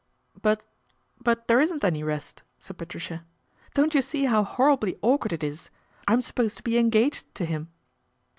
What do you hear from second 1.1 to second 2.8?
but there isn't any rest," said